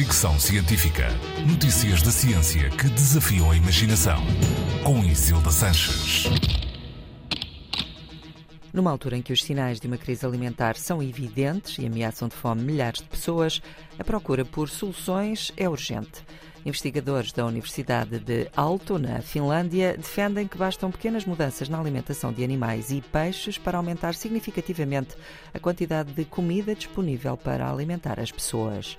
[0.00, 1.08] Fricção Científica.
[1.46, 4.16] Notícias da ciência que desafiam a imaginação.
[4.82, 6.24] Com Isilda Sanches.
[8.72, 12.34] Numa altura em que os sinais de uma crise alimentar são evidentes e ameaçam de
[12.34, 13.60] fome milhares de pessoas,
[13.98, 16.24] a procura por soluções é urgente.
[16.64, 22.42] Investigadores da Universidade de Aalto, na Finlândia, defendem que bastam pequenas mudanças na alimentação de
[22.42, 25.14] animais e peixes para aumentar significativamente
[25.52, 28.96] a quantidade de comida disponível para alimentar as pessoas.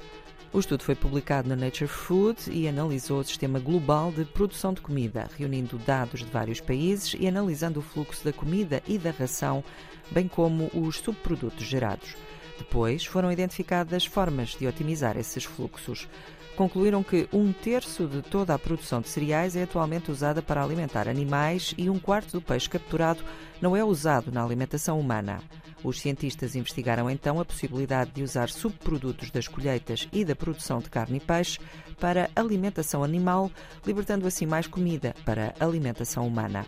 [0.53, 4.81] O estudo foi publicado na Nature Food e analisou o sistema global de produção de
[4.81, 9.63] comida, reunindo dados de vários países e analisando o fluxo da comida e da ração,
[10.11, 12.17] bem como os subprodutos gerados.
[12.57, 16.09] Depois foram identificadas formas de otimizar esses fluxos.
[16.57, 21.07] Concluíram que um terço de toda a produção de cereais é atualmente usada para alimentar
[21.07, 23.23] animais e um quarto do peixe capturado
[23.61, 25.39] não é usado na alimentação humana.
[25.83, 30.89] Os cientistas investigaram então a possibilidade de usar subprodutos das colheitas e da produção de
[30.89, 31.59] carne e peixe
[31.99, 33.51] para alimentação animal,
[33.85, 36.65] libertando assim mais comida para alimentação humana.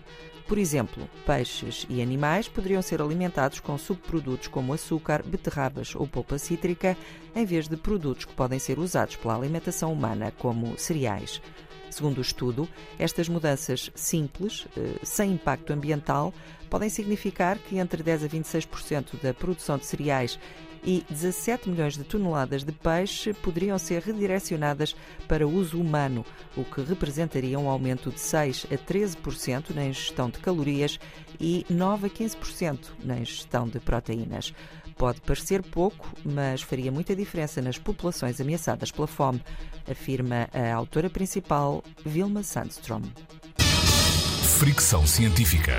[0.47, 6.37] Por exemplo, peixes e animais poderiam ser alimentados com subprodutos como açúcar, beterrabas ou polpa
[6.37, 6.97] cítrica,
[7.35, 11.41] em vez de produtos que podem ser usados pela alimentação humana, como cereais.
[11.93, 16.33] Segundo o estudo, estas mudanças simples, eh, sem impacto ambiental,
[16.67, 20.39] podem significar que entre 10 a 26% da produção de cereais
[20.83, 24.95] e 17 milhões de toneladas de peixe poderiam ser redirecionadas
[25.27, 30.39] para uso humano, o que representaria um aumento de 6 a 13% na ingestão de
[30.39, 30.99] calorias
[31.39, 34.53] e 9 a 15% na ingestão de proteínas.
[34.97, 39.41] Pode parecer pouco, mas faria muita diferença nas populações ameaçadas pela fome,
[39.89, 43.01] afirma a autora principal, Vilma Sandstrom.
[44.59, 45.73] Fricção científica.